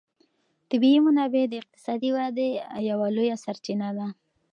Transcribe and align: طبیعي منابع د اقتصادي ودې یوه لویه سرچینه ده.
طبیعي 0.69 0.99
منابع 1.07 1.43
د 1.49 1.53
اقتصادي 1.61 2.09
ودې 2.15 2.49
یوه 2.89 3.07
لویه 3.15 3.35
سرچینه 3.43 3.89
ده. 3.97 4.07